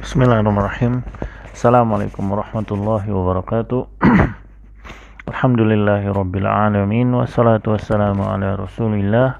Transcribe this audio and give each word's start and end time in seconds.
Bismillahirrahmanirrahim. 0.00 1.04
Assalamualaikum 1.52 2.24
warahmatullahi 2.32 3.04
wabarakatuh. 3.12 4.00
Alhamdulillahi 5.28 6.08
alamin. 6.08 7.12
Wassalatu 7.12 7.76
wassalamu 7.76 8.24
ala 8.24 8.56
rasulillah 8.56 9.36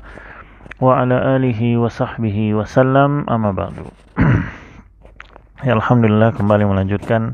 Wa 0.77 1.01
ala 1.01 1.41
alihi 1.41 1.81
wa 1.81 1.89
sahbihi 1.89 2.53
wasallam 2.53 3.25
Amma 3.25 3.57
ba'du. 3.57 3.89
Ya, 5.65 5.73
Alhamdulillah 5.81 6.37
kembali 6.37 6.69
melanjutkan 6.69 7.33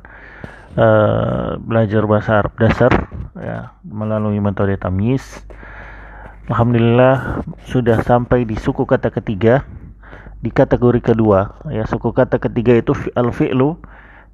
uh, 0.79 1.59
Belajar 1.59 2.07
bahasa 2.07 2.47
Arab 2.47 2.55
dasar 2.63 3.11
ya, 3.35 3.75
Melalui 3.83 4.39
metode 4.39 4.79
tamyiz. 4.79 5.43
Alhamdulillah 6.47 7.43
sudah 7.67 8.07
sampai 8.07 8.47
di 8.47 8.55
suku 8.55 8.87
kata 8.87 9.11
ketiga 9.11 9.67
di 10.47 10.55
kategori 10.55 11.03
kedua. 11.03 11.59
Ya 11.75 11.83
suku 11.91 12.15
kata 12.15 12.39
ketiga 12.39 12.79
itu 12.79 12.95
al 13.19 13.35
fi'lu 13.35 13.83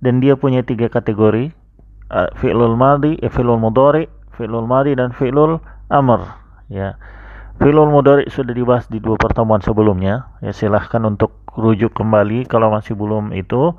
dan 0.05 0.21
dia 0.21 0.37
punya 0.37 0.61
tiga 0.61 0.93
kategori. 0.93 1.57
Fi'lul 2.37 2.77
madi 2.77 3.17
eh, 3.25 3.33
fi'lul 3.33 3.57
mudhari 3.57 4.05
fi'lul 4.37 4.69
madi 4.69 4.93
dan 4.93 5.17
fi'lul 5.17 5.57
amr. 5.89 6.37
Ya 6.69 7.01
fi'lul 7.57 7.89
mudhari 7.89 8.29
sudah 8.29 8.53
dibahas 8.53 8.85
di 8.93 9.01
dua 9.01 9.17
pertemuan 9.17 9.65
sebelumnya. 9.65 10.29
Ya 10.45 10.53
silahkan 10.53 11.01
untuk 11.09 11.33
rujuk 11.57 11.97
kembali 11.97 12.45
kalau 12.45 12.69
masih 12.69 12.93
belum 12.93 13.33
itu. 13.33 13.73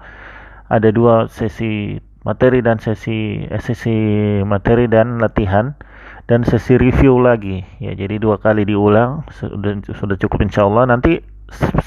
Ada 0.73 0.89
dua 0.89 1.29
sesi 1.29 2.01
materi 2.25 2.65
dan 2.65 2.81
sesi 2.81 3.45
eh, 3.45 3.61
sesi 3.61 3.93
materi 4.41 4.89
dan 4.89 5.21
latihan 5.21 5.77
dan 6.25 6.41
sesi 6.41 6.81
review 6.81 7.21
lagi. 7.21 7.61
Ya 7.77 7.93
jadi 7.93 8.17
dua 8.17 8.41
kali 8.41 8.65
diulang 8.65 9.21
sudah 9.29 9.77
sudah 9.93 10.17
cukup 10.17 10.49
insyaallah 10.49 10.89
nanti 10.89 11.21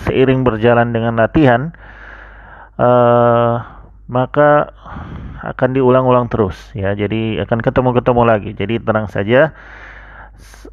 seiring 0.07 0.45
berjalan 0.45 0.93
dengan 0.93 1.19
latihan 1.19 1.75
uh, 2.79 3.63
maka 4.07 4.71
akan 5.43 5.71
diulang-ulang 5.75 6.31
terus 6.31 6.57
ya. 6.73 6.95
Jadi 6.95 7.39
akan 7.43 7.59
ketemu-ketemu 7.63 8.23
lagi. 8.23 8.51
Jadi 8.55 8.79
tenang 8.83 9.11
saja 9.11 9.51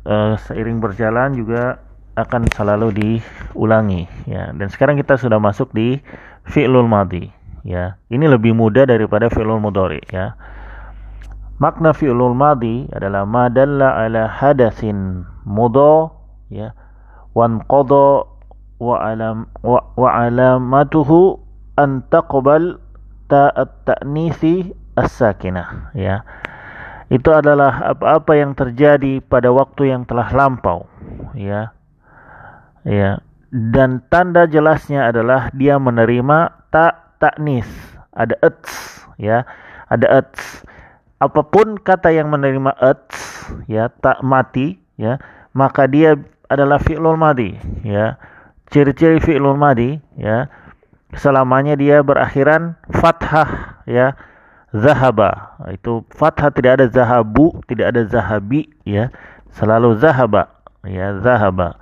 uh, 0.06 0.38
seiring 0.38 0.78
berjalan 0.78 1.34
juga 1.34 1.82
akan 2.14 2.46
selalu 2.54 2.94
diulangi 2.94 4.06
ya. 4.30 4.54
Dan 4.54 4.70
sekarang 4.70 5.02
kita 5.02 5.18
sudah 5.18 5.42
masuk 5.42 5.74
di 5.74 5.98
fi'lul 6.46 6.86
madi 6.86 7.30
ya. 7.66 7.98
Ini 8.14 8.26
lebih 8.30 8.54
mudah 8.54 8.86
daripada 8.86 9.30
fi'lul 9.34 9.62
mudhari 9.62 10.02
ya. 10.14 10.38
Makna 11.58 11.94
fi'lul 11.94 12.38
madi 12.38 12.90
adalah 12.94 13.26
madalla 13.26 13.98
ala 14.06 14.30
hadatsin 14.30 15.26
mudho 15.46 16.12
ya 16.50 16.74
wan 17.34 17.62
qada 17.66 18.30
wa 18.84 18.98
alam 19.00 19.48
wa, 19.64 19.80
wa 19.96 20.10
alamatuhu 20.28 21.40
an 21.80 22.04
taqbal 22.12 22.78
ta'nisi 23.32 24.76
as-sakinah 25.00 25.96
ya. 25.96 26.28
Itu 27.08 27.30
adalah 27.32 27.94
apa-apa 27.96 28.36
yang 28.36 28.58
terjadi 28.58 29.22
pada 29.24 29.54
waktu 29.54 29.94
yang 29.94 30.04
telah 30.04 30.28
lampau 30.34 30.90
ya. 31.38 31.72
Ya. 32.84 33.24
Dan 33.54 34.02
tanda 34.10 34.50
jelasnya 34.50 35.14
adalah 35.14 35.54
dia 35.54 35.78
menerima 35.78 36.68
tak 36.74 37.22
taknis 37.22 37.70
ada 38.12 38.34
ets 38.42 39.06
ya. 39.22 39.46
Ada 39.88 40.26
ets. 40.26 40.66
Apa 41.22 41.46
pun 41.46 41.78
kata 41.78 42.10
yang 42.10 42.34
menerima 42.34 42.74
ets 42.82 43.34
ya 43.68 43.92
tak 44.02 44.24
mati 44.24 44.80
ya 45.00 45.20
maka 45.54 45.90
dia 45.90 46.18
adalah 46.48 46.80
fi'lul 46.80 47.18
madi 47.18 47.58
ya 47.86 48.18
ciri-ciri 48.74 49.22
fi'lul 49.22 49.54
madi 49.54 50.02
ya 50.18 50.50
selamanya 51.14 51.78
dia 51.78 52.02
berakhiran 52.02 52.74
fathah 52.90 53.78
ya 53.86 54.18
zahaba. 54.74 55.62
Itu 55.70 56.02
fathah 56.10 56.50
tidak 56.50 56.82
ada 56.82 56.86
zahabu 56.90 57.62
tidak 57.70 57.94
ada 57.94 58.02
zahabi 58.10 58.74
ya 58.82 59.14
selalu 59.54 59.94
zahaba 60.02 60.50
ya 60.82 61.22
zahaba. 61.22 61.78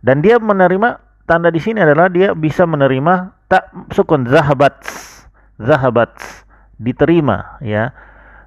Dan 0.00 0.24
dia 0.24 0.40
menerima 0.40 0.96
tanda 1.28 1.52
di 1.52 1.60
sini 1.60 1.84
adalah 1.84 2.08
dia 2.08 2.32
bisa 2.32 2.64
menerima 2.64 3.36
tak 3.52 3.68
sukun 3.92 4.24
zahabat 4.24 4.80
zahabat 5.60 6.16
diterima 6.80 7.60
ya 7.60 7.92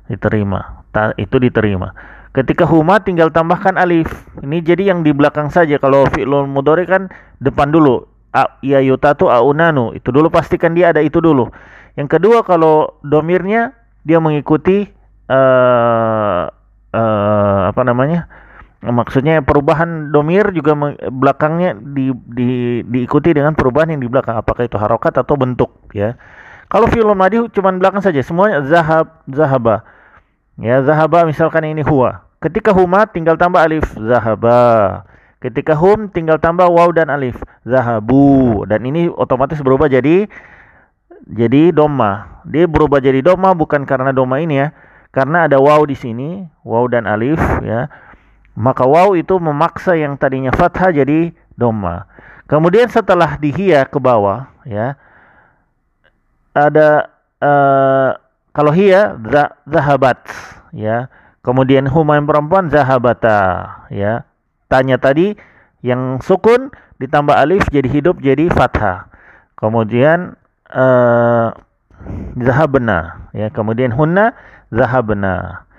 diterima. 0.10 0.82
Ta, 0.90 1.12
itu 1.22 1.38
diterima 1.38 1.94
Ketika 2.36 2.68
huma 2.68 3.00
tinggal 3.00 3.32
tambahkan 3.32 3.80
alif. 3.80 4.12
Ini 4.44 4.60
jadi 4.60 4.92
yang 4.92 5.08
di 5.08 5.16
belakang 5.16 5.48
saja. 5.48 5.80
Kalau 5.80 6.04
fi'lul 6.12 6.52
mudhari 6.52 6.84
kan 6.84 7.08
depan 7.40 7.72
dulu. 7.72 8.04
Ya 8.60 8.84
yutatu 8.84 9.32
aunanu. 9.32 9.96
Itu 9.96 10.12
dulu 10.12 10.28
pastikan 10.28 10.76
dia 10.76 10.92
ada 10.92 11.00
itu 11.00 11.24
dulu. 11.24 11.48
Yang 11.96 12.20
kedua 12.20 12.44
kalau 12.44 13.00
domirnya 13.08 13.72
dia 14.04 14.20
mengikuti 14.20 14.84
uh, 15.32 16.52
uh, 16.92 17.60
apa 17.72 17.82
namanya? 17.88 18.28
Maksudnya 18.84 19.40
perubahan 19.40 20.12
domir 20.12 20.52
juga 20.52 20.76
belakangnya 21.08 21.80
di, 21.80 22.12
di, 22.36 22.50
diikuti 22.84 23.32
dengan 23.32 23.56
perubahan 23.56 23.96
yang 23.96 24.04
di 24.04 24.12
belakang. 24.12 24.36
Apakah 24.36 24.68
itu 24.68 24.76
harokat 24.76 25.16
atau 25.16 25.40
bentuk 25.40 25.72
ya. 25.96 26.20
Kalau 26.68 26.92
fi'lul 26.92 27.16
madi 27.16 27.40
cuma 27.56 27.72
belakang 27.72 28.04
saja. 28.04 28.20
Semuanya 28.20 28.60
zahab, 28.68 29.24
zahaba. 29.32 29.88
Ya, 30.60 30.84
zahaba 30.84 31.24
misalkan 31.24 31.64
ini 31.64 31.80
huwa. 31.80 32.25
Ketika 32.44 32.76
huma 32.76 33.08
tinggal 33.08 33.40
tambah 33.40 33.64
alif 33.64 33.86
zahaba. 33.96 35.04
Ketika 35.40 35.78
hum 35.78 36.10
tinggal 36.10 36.42
tambah 36.42 36.66
waw 36.66 36.90
dan 36.90 37.12
alif 37.14 37.38
zahabu 37.62 38.66
dan 38.66 38.82
ini 38.82 39.14
otomatis 39.14 39.62
berubah 39.62 39.86
jadi 39.86 40.26
jadi 41.30 41.70
doma. 41.70 42.42
Dia 42.50 42.66
berubah 42.66 42.98
jadi 42.98 43.22
doma 43.22 43.54
bukan 43.54 43.86
karena 43.86 44.10
doma 44.10 44.42
ini 44.42 44.58
ya. 44.58 44.74
Karena 45.14 45.46
ada 45.46 45.62
waw 45.62 45.86
di 45.86 45.94
sini, 45.94 46.44
waw 46.66 46.90
dan 46.90 47.06
alif 47.06 47.38
ya. 47.62 47.88
Maka 48.58 48.90
waw 48.90 49.14
itu 49.14 49.38
memaksa 49.38 49.94
yang 49.94 50.18
tadinya 50.18 50.50
fathah 50.50 50.90
jadi 50.90 51.30
doma. 51.54 52.10
Kemudian 52.50 52.90
setelah 52.90 53.38
dihia 53.38 53.86
ke 53.86 54.02
bawah 54.02 54.50
ya. 54.66 54.98
Ada 56.56 57.12
uh, 57.44 58.10
kalau 58.56 58.72
hia 58.72 59.14
zahabat 59.68 60.24
ya 60.72 61.12
Kemudian 61.46 61.86
huma 61.86 62.18
perempuan 62.26 62.74
zahabata 62.74 63.70
ya. 63.94 64.26
Tanya 64.66 64.98
tadi 64.98 65.38
yang 65.86 66.18
sukun 66.18 66.74
ditambah 66.98 67.38
alif 67.38 67.70
jadi 67.70 67.86
hidup 67.86 68.18
jadi 68.18 68.50
fathah. 68.50 69.06
Kemudian 69.54 70.34
uh, 70.74 71.54
zahabna 72.42 73.30
ya. 73.38 73.54
Kemudian 73.54 73.94
hunna 73.94 74.34
zahabna. 74.74 75.70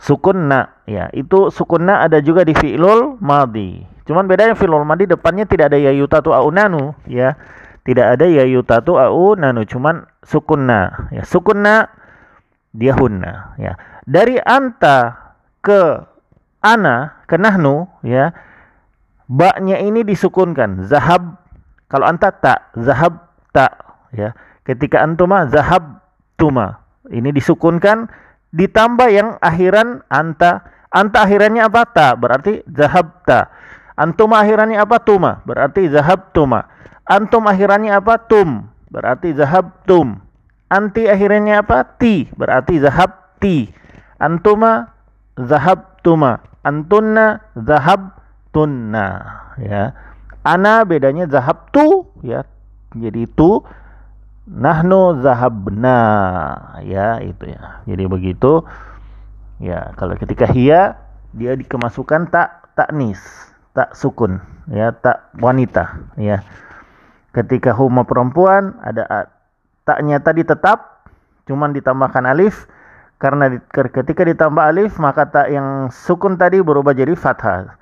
Sukunna 0.00 0.72
ya. 0.88 1.12
Itu 1.12 1.52
sukunna 1.52 2.00
ada 2.00 2.24
juga 2.24 2.40
di 2.48 2.56
fi'lul 2.56 3.20
madhi. 3.20 3.84
Cuman 4.08 4.24
bedanya 4.24 4.56
fi'lul 4.56 4.88
madhi 4.88 5.04
depannya 5.04 5.44
tidak 5.44 5.68
ada 5.68 5.76
ya 5.76 5.92
yutatu 5.92 6.32
aunanu 6.32 6.96
ya. 7.04 7.36
Tidak 7.84 8.16
ada 8.16 8.24
ya 8.24 8.48
yutatu 8.48 8.96
aunanu 8.96 9.68
cuman 9.68 10.08
sukunna 10.24 11.12
ya. 11.12 11.28
Sukunna 11.28 11.92
dia 12.70 12.94
hunna 12.94 13.54
ya. 13.58 13.74
Dari 14.06 14.38
anta 14.38 15.14
ke 15.62 16.06
ana 16.62 17.24
ke 17.26 17.36
nahnu 17.36 17.86
ya 18.06 18.34
baknya 19.26 19.78
ini 19.82 20.02
disukunkan. 20.06 20.86
Zahab 20.86 21.38
kalau 21.90 22.06
anta 22.06 22.30
tak 22.30 22.70
zahab 22.78 23.30
tak 23.50 23.74
ya. 24.14 24.34
Ketika 24.62 25.02
antuma 25.02 25.46
zahab 25.50 26.02
tuma. 26.38 26.80
Ini 27.10 27.34
disukunkan 27.34 28.06
ditambah 28.54 29.08
yang 29.10 29.28
akhiran 29.42 30.06
anta. 30.06 30.62
Anta 30.90 31.26
akhirannya 31.26 31.66
apa? 31.66 31.82
Ta 31.90 32.14
berarti 32.14 32.62
zahab 32.70 33.22
ta. 33.26 33.50
Antum 33.98 34.32
akhirannya 34.32 34.78
apa? 34.78 35.02
Tuma 35.02 35.42
berarti 35.42 35.90
zahab 35.90 36.30
tuma. 36.30 36.70
Antum 37.04 37.44
akhirannya 37.50 37.98
apa? 37.98 38.16
Tum 38.30 38.70
berarti 38.90 39.34
zahab 39.34 39.70
tum 39.86 40.18
anti 40.70 41.10
akhirannya 41.10 41.60
apa? 41.66 41.84
Ti. 41.98 42.30
Berarti 42.32 42.78
zahab 42.78 43.36
ti. 43.42 43.68
Antuma 44.16 44.94
zahabtuma. 45.36 46.40
Antunna 46.62 47.42
zahabtunna. 47.58 49.06
Ya. 49.60 49.92
Ana 50.46 50.86
bedanya 50.88 51.28
zahabtu 51.28 52.08
ya. 52.24 52.46
Jadi 52.96 53.28
itu 53.28 53.66
nahnu 54.48 55.20
zahabna. 55.20 55.98
Ya 56.86 57.20
itu 57.20 57.50
ya. 57.50 57.84
Jadi 57.84 58.04
begitu. 58.08 58.64
Ya 59.60 59.92
kalau 60.00 60.16
ketika 60.16 60.48
hiya 60.48 60.96
dia 61.36 61.52
dikemasukan 61.54 62.32
tak 62.32 62.72
taknis 62.74 63.20
tak 63.76 63.94
sukun 63.94 64.40
ya 64.72 64.90
tak 64.96 65.30
wanita 65.38 66.10
ya. 66.16 66.42
Ketika 67.30 67.70
huma 67.76 68.02
perempuan 68.02 68.74
ada 68.82 69.30
taknya 69.84 70.20
tadi 70.20 70.44
tetap 70.44 71.08
cuman 71.48 71.74
ditambahkan 71.74 72.24
alif 72.28 72.70
karena 73.20 73.60
ketika 73.68 74.24
ditambah 74.24 74.64
alif 74.64 74.96
maka 74.96 75.28
tak 75.28 75.52
yang 75.52 75.92
sukun 75.92 76.40
tadi 76.40 76.64
berubah 76.64 76.96
jadi 76.96 77.12
fathah. 77.12 77.76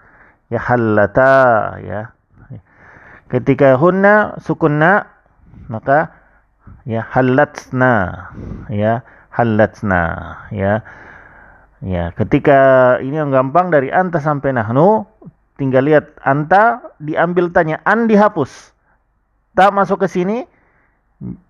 Ya 0.50 0.59
halata 0.59 1.77
ya. 1.79 2.00
Ketika 3.29 3.77
hunna 3.77 4.41
sukunna 4.41 5.05
maka 5.69 6.11
ya 6.89 7.05
halatsna 7.05 8.27
ya 8.73 9.05
halatsna 9.29 10.03
ya 10.49 10.81
ya 11.85 12.11
ketika 12.17 12.59
ini 13.05 13.21
yang 13.21 13.31
gampang 13.31 13.69
dari 13.69 13.93
anta 13.93 14.19
sampai 14.19 14.56
nahnu 14.56 15.05
tinggal 15.61 15.85
lihat 15.85 16.17
anta 16.25 16.81
diambil 16.99 17.53
tanya 17.53 17.79
an 17.85 18.09
dihapus 18.09 18.73
tak 19.53 19.71
masuk 19.77 20.03
ke 20.03 20.09
sini 20.09 20.49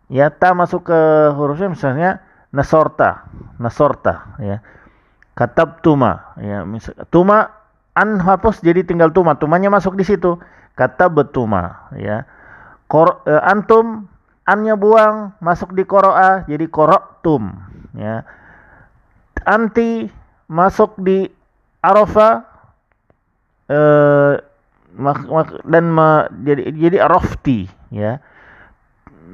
ya 0.08 0.32
tak 0.32 0.56
masuk 0.56 0.88
ke 0.88 1.00
hurufnya 1.36 1.72
misalnya 1.72 2.10
nasorta 2.52 3.28
nasorta 3.60 4.36
ya. 4.40 4.58
Katab 5.38 5.84
tuma 5.86 6.34
ya. 6.40 6.66
Misal 6.66 6.98
tuma 7.14 7.54
an 7.94 8.18
hapus 8.18 8.58
jadi 8.58 8.82
tinggal 8.82 9.14
tuma. 9.14 9.38
Tumanya 9.38 9.70
masuk 9.70 9.94
di 9.94 10.02
situ. 10.02 10.40
Kata 10.74 11.06
betuma 11.06 11.90
ya. 11.94 12.26
Kor, 12.88 13.22
uh, 13.28 13.42
antum 13.44 14.08
annya 14.48 14.74
buang 14.74 15.36
masuk 15.44 15.76
di 15.76 15.84
koroa 15.84 16.48
jadi 16.48 16.66
koroktum 16.66 17.54
ya. 17.94 18.24
Anti 19.46 20.08
masuk 20.48 20.98
di 20.98 21.28
arafa 21.84 22.42
uh, 23.70 24.34
dan 25.68 25.84
ma, 25.92 26.26
jadi 26.42 26.74
jadi 26.74 26.96
arafti 27.06 27.68
ya 27.92 28.18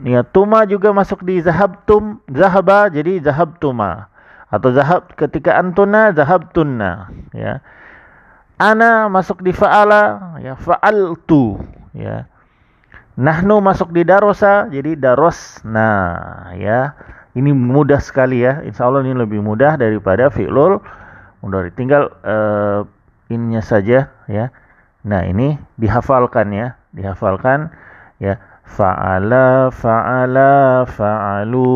ya 0.02 0.26
tuma 0.26 0.66
juga 0.66 0.90
masuk 0.90 1.22
di 1.22 1.38
zahabtum 1.38 2.18
zahaba 2.26 2.90
jadi 2.90 3.22
zahabtuma 3.22 4.10
atau 4.50 4.74
zahab 4.74 5.14
ketika 5.14 5.54
antuna 5.54 6.10
zahabtunna 6.10 7.14
ya 7.30 7.62
ana 8.58 9.06
masuk 9.06 9.46
di 9.46 9.54
faala 9.54 10.34
ya 10.42 10.58
faaltu 10.58 11.62
ya 11.94 12.26
Nahnu 13.14 13.62
masuk 13.62 13.94
di 13.94 14.02
darosa, 14.02 14.66
jadi 14.66 14.98
daros. 14.98 15.62
Nah, 15.62 16.50
ya. 16.58 16.98
Ini 17.34 17.50
mudah 17.50 17.98
sekali 17.98 18.42
ya. 18.42 18.62
Insya 18.62 18.86
Allah 18.90 19.06
ini 19.06 19.14
lebih 19.14 19.42
mudah 19.42 19.78
daripada 19.78 20.30
fi'lul 20.30 20.82
mudhari. 21.42 21.70
Tinggal 21.74 22.10
uh, 22.22 22.86
ininya 23.30 23.62
saja 23.62 24.10
ya. 24.26 24.54
Nah, 25.06 25.26
ini 25.26 25.58
dihafalkan 25.78 26.50
ya. 26.54 26.78
Dihafalkan 26.94 27.74
ya. 28.22 28.38
Fa'ala, 28.64 29.70
fa'ala, 29.70 30.88
fa'alu 30.88 31.68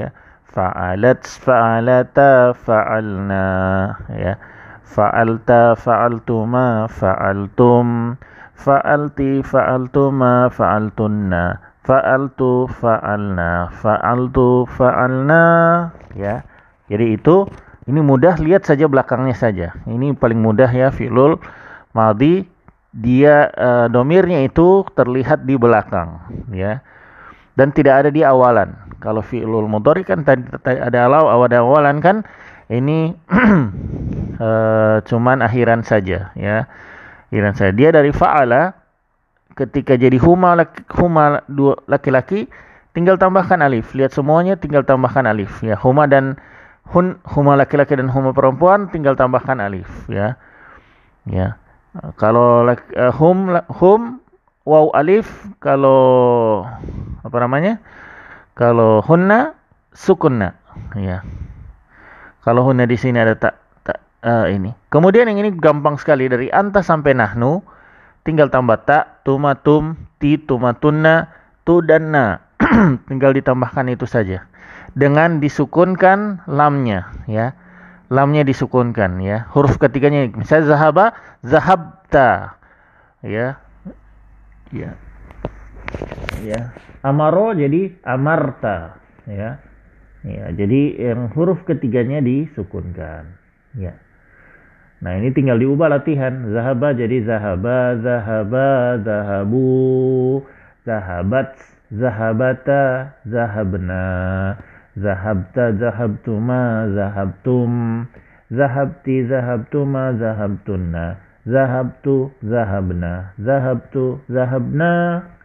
ya. 0.00 0.08
Fa'alat, 0.50 1.22
fa'alata, 1.28 2.56
fa'alna 2.56 3.46
ya. 4.12 4.34
Fa'alta, 4.82 5.78
fa'altuma, 5.78 6.90
fa'altum. 6.90 8.18
fa'alti 8.60 9.40
fa'altuma 9.40 10.52
fa'altunna 10.52 11.56
fa'altu 11.80 12.68
fa'alna 12.68 13.72
fa'altu 13.72 14.68
fa'alna 14.68 15.44
ya 16.12 16.44
jadi 16.92 17.16
itu 17.16 17.48
ini 17.88 18.04
mudah 18.04 18.36
lihat 18.36 18.68
saja 18.68 18.84
belakangnya 18.84 19.32
saja 19.32 19.72
ini 19.88 20.12
paling 20.12 20.36
mudah 20.36 20.68
ya 20.68 20.92
fi'lul 20.92 21.40
madhi 21.96 22.44
dia 22.90 23.50
uh, 23.54 23.86
domirnya 23.86 24.42
itu 24.42 24.82
terlihat 24.98 25.46
di 25.46 25.54
belakang 25.54 26.18
ya 26.50 26.82
dan 27.54 27.70
tidak 27.70 28.02
ada 28.06 28.10
di 28.10 28.26
awalan 28.26 28.74
kalau 28.98 29.22
fi'lul 29.22 29.70
mudhari 29.70 30.02
kan 30.02 30.26
tadi 30.26 30.42
ada 30.66 31.06
alau 31.06 31.30
ada 31.46 31.62
awalan 31.62 32.02
kan 32.02 32.26
ini 32.66 33.14
uh, 34.38 34.98
cuman 35.08 35.42
akhiran 35.42 35.86
saja 35.86 36.34
ya 36.34 36.66
Iran 37.30 37.54
saya. 37.54 37.70
Dia 37.70 37.94
dari 37.94 38.10
fa'ala 38.10 38.74
ketika 39.54 39.94
jadi 39.94 40.18
huma 40.18 40.58
laki, 40.58 40.82
huma 40.98 41.42
laki-laki 41.86 42.50
tinggal 42.94 43.16
tambahkan 43.16 43.62
alif. 43.62 43.94
Lihat 43.94 44.14
semuanya 44.14 44.58
tinggal 44.58 44.82
tambahkan 44.82 45.26
alif 45.30 45.62
ya. 45.62 45.78
Huma 45.78 46.10
dan 46.10 46.38
hun 46.90 47.22
huma 47.30 47.54
laki-laki 47.54 47.94
dan 47.94 48.10
huma 48.10 48.34
perempuan 48.34 48.90
tinggal 48.90 49.14
tambahkan 49.14 49.62
alif 49.62 49.88
ya. 50.10 50.34
Ya. 51.30 51.59
Kalau 52.18 52.62
uh, 52.66 53.12
hum 53.18 53.58
hum 53.66 54.00
waw 54.62 54.94
alif 54.94 55.26
kalau 55.58 56.62
apa 57.26 57.36
namanya? 57.42 57.82
Kalau 58.54 59.02
hunna 59.02 59.58
sukunna 59.94 60.54
ya. 60.94 61.26
Kalau 62.40 62.62
hunna 62.64 62.86
di 62.86 62.94
sini 62.94 63.18
ada 63.18 63.34
tak 63.34 63.60
uh, 64.24 64.46
ini. 64.48 64.72
Kemudian 64.92 65.28
yang 65.28 65.40
ini 65.40 65.50
gampang 65.54 65.96
sekali 65.96 66.28
dari 66.28 66.48
anta 66.52 66.84
sampai 66.84 67.16
nahnu, 67.16 67.64
tinggal 68.24 68.48
tambah 68.52 68.80
tak, 68.84 69.24
tumatum, 69.24 69.96
ti, 70.20 70.36
tumatunna, 70.40 71.30
tu 71.64 71.80
dan 71.84 72.12
na. 72.12 72.26
tinggal 73.08 73.32
ditambahkan 73.32 73.88
itu 73.92 74.04
saja. 74.04 74.44
Dengan 74.92 75.38
disukunkan 75.38 76.44
lamnya, 76.50 77.08
ya. 77.30 77.54
Lamnya 78.10 78.42
disukunkan, 78.42 79.22
ya. 79.22 79.46
Huruf 79.54 79.78
ketiganya, 79.78 80.26
misalnya 80.34 80.74
zahaba, 80.74 81.06
zahabta, 81.46 82.58
ya. 83.22 83.62
Ya. 84.74 84.98
Ya. 86.42 86.74
Amaro 87.06 87.54
jadi 87.54 87.94
amarta, 88.02 88.98
ya. 89.30 89.62
Ya, 90.20 90.52
jadi 90.52 91.00
yang 91.00 91.32
huruf 91.32 91.64
ketiganya 91.64 92.20
disukunkan. 92.20 93.40
Ya. 93.72 93.96
Nah 95.00 95.16
ini 95.16 95.32
tinggal 95.32 95.56
diubah 95.56 95.88
latihan. 95.88 96.52
Zahaba 96.52 96.92
jadi 96.92 97.24
zahaba, 97.24 97.96
zahaba, 98.04 99.00
zahabu, 99.00 100.44
zahabat, 100.84 101.56
zahabata, 101.88 103.16
zahabna, 103.24 104.04
zahabta, 105.00 105.74
zahabtuma, 105.80 106.92
zahabtum, 106.92 107.72
zahabti, 108.52 109.26
zahabtuma, 109.26 110.14
zahabtunna, 110.20 111.18
zahabtu, 111.48 112.30
zahabna, 112.44 113.32
zahabtu, 113.40 114.20
zahabna. 114.28 114.92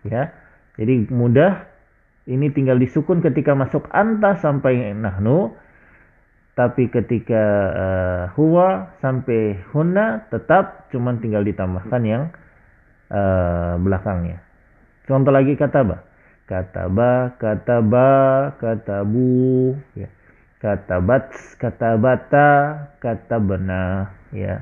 Ya, 0.05 0.35
jadi 0.77 1.07
mudah. 1.09 1.71
Ini 2.25 2.49
tinggal 2.57 2.81
disukun 2.81 3.21
ketika 3.21 3.53
masuk 3.53 3.85
anta 3.93 4.41
sampai 4.41 4.97
nahnu 4.97 5.53
tapi 6.55 6.87
ketika 6.87 7.43
uh, 7.75 8.23
huwa 8.39 8.95
sampai 9.03 9.59
hunna 9.75 10.23
tetap 10.31 10.87
cuman 10.89 11.19
tinggal 11.19 11.43
ditambahkan 11.43 12.01
yang 12.07 12.23
uh, 13.11 13.75
belakangnya. 13.77 14.39
Contoh 15.03 15.35
lagi 15.35 15.59
kata 15.59 15.83
ba. 15.83 16.04
Kata 16.45 16.85
ba, 16.93 17.33
kata 17.41 17.81
ba, 17.81 18.09
kata 18.61 19.01
bu, 19.01 19.73
ya. 19.97 20.05
Kata 20.61 21.01
bat, 21.01 21.33
kata 21.57 21.97
bata, 21.97 22.49
kata 23.01 23.37
bena, 23.41 24.13
ya. 24.29 24.61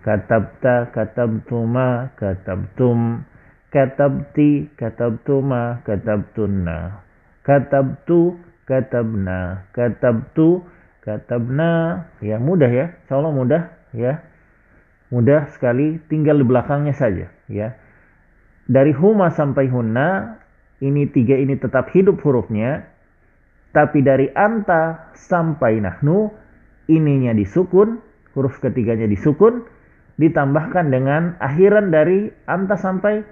Katabta, 0.00 0.90
katabtuma, 0.90 2.16
katabtum, 2.16 3.20
katabti, 3.68 4.72
katabtuma, 4.74 5.84
katabtunna. 5.86 7.04
Katabtu, 7.46 8.40
katabna, 8.64 9.68
katabtu, 9.76 10.64
katabna. 11.04 11.70
Ya 12.24 12.40
mudah 12.40 12.70
ya. 12.72 12.96
Insyaallah 13.04 13.34
mudah 13.36 13.62
ya. 13.92 14.24
Mudah 15.12 15.52
sekali 15.52 16.00
tinggal 16.08 16.40
di 16.40 16.46
belakangnya 16.48 16.94
saja 16.96 17.28
ya. 17.50 17.76
Dari 18.70 18.94
huma 18.94 19.34
sampai 19.34 19.68
hunna 19.68 20.40
ini 20.80 21.08
tiga 21.12 21.36
ini 21.36 21.56
tetap 21.56 21.88
hidup 21.92 22.20
hurufnya 22.24 22.84
tapi 23.70 24.02
dari 24.02 24.28
anta 24.34 25.12
sampai 25.14 25.78
nahnu 25.80 26.32
ininya 26.90 27.36
disukun 27.36 28.02
huruf 28.34 28.58
ketiganya 28.58 29.06
disukun 29.06 29.64
ditambahkan 30.18 30.90
dengan 30.92 31.38
akhiran 31.40 31.88
dari 31.88 32.28
anta 32.50 32.76
sampai 32.76 33.22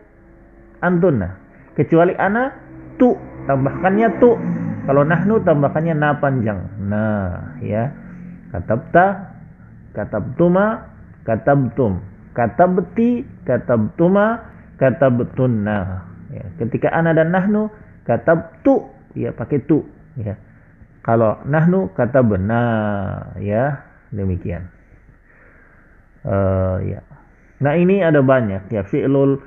antuna 0.80 1.36
kecuali 1.74 2.14
ana 2.16 2.54
tu 2.96 3.12
tambahkannya 3.50 4.08
tu 4.22 4.30
kalau 4.88 5.04
nahnu 5.04 5.44
tambahkannya 5.44 6.00
na 6.00 6.16
panjang. 6.16 6.64
Nah, 6.88 7.60
ya. 7.60 7.92
Katabta, 8.48 9.36
katabtuma, 9.92 10.88
katabtum. 11.28 12.00
Katabti, 12.32 13.20
katabtuma, 13.44 14.48
katabtunna. 14.80 16.07
Ya, 16.28 16.44
ketika 16.60 16.92
ana 16.92 17.16
dan 17.16 17.32
nahnu, 17.32 17.72
katabtu, 18.04 18.88
ya 19.16 19.32
pakai 19.32 19.64
tu, 19.64 19.84
ya. 20.20 20.36
Kalau 21.00 21.40
nahnu 21.48 21.92
katabna, 21.96 22.62
ya. 23.40 23.84
Demikian. 24.08 24.68
Uh, 26.24 26.80
ya. 26.84 27.00
Nah, 27.60 27.76
ini 27.76 28.00
ada 28.00 28.24
banyak 28.24 28.70
ya 28.72 28.86
fi'lul 28.86 29.40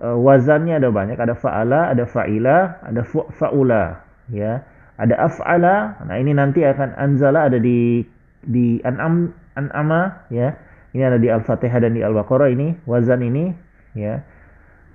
uh, 0.00 0.16
wazannya 0.16 0.80
ada 0.80 0.88
banyak, 0.88 1.18
ada 1.20 1.36
fa'ala, 1.36 1.92
ada 1.92 2.08
fa'ila, 2.08 2.80
ada 2.80 3.02
fa'ula 3.08 4.04
ya 4.32 4.64
ada 4.96 5.14
af'ala 5.18 5.98
nah 6.06 6.16
ini 6.16 6.32
nanti 6.32 6.62
akan 6.62 6.94
anzala 6.96 7.50
ada 7.50 7.58
di 7.58 8.06
di 8.44 8.78
an'am 8.86 9.34
an'ama 9.58 10.24
ya 10.30 10.54
ini 10.94 11.02
ada 11.02 11.18
di 11.18 11.28
al-fatihah 11.28 11.82
dan 11.82 11.98
di 11.98 12.02
al-baqarah 12.04 12.48
ini 12.52 12.78
wazan 12.86 13.24
ini 13.24 13.52
ya 13.98 14.22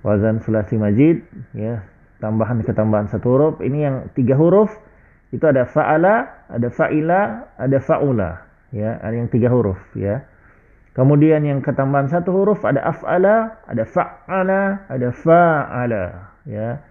wazan 0.00 0.40
sulasi 0.44 0.80
majid 0.80 1.24
ya 1.52 1.84
tambahan 2.20 2.60
ketambahan 2.62 3.08
satu 3.08 3.26
huruf. 3.34 3.54
Ini 3.64 3.78
yang 3.80 3.96
tiga 4.12 4.36
huruf 4.36 4.70
itu 5.32 5.42
ada 5.46 5.64
fa'ala 5.66 6.46
ada 6.52 6.68
fa'ila 6.68 7.20
ada 7.56 7.78
fa'ula 7.80 8.30
ya 8.70 9.00
ada 9.00 9.14
yang 9.16 9.28
tiga 9.32 9.48
huruf 9.48 9.80
ya. 9.96 10.22
Kemudian 10.90 11.46
yang 11.46 11.62
ketambahan 11.62 12.10
satu 12.12 12.34
huruf 12.34 12.60
ada 12.66 12.82
af'ala 12.82 13.62
ada 13.66 13.84
fa'ala 13.88 14.84
ada 14.86 15.08
fa'ala 15.16 16.04
ya. 16.44 16.82